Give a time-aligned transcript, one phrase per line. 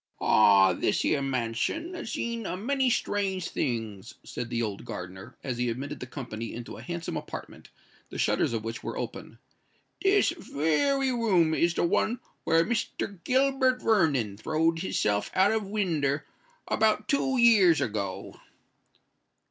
[0.19, 0.73] "Ah!
[0.73, 5.69] this here mansion has seen a many strange things," said the old gardener, as he
[5.69, 7.69] admitted the company into a handsome apartment,
[8.09, 9.37] the shutters of which were open:
[10.01, 13.23] "this wery room is the one where Mr.
[13.23, 16.25] Gilbert Vernon throwed his self out of winder
[16.67, 18.41] about two years ago."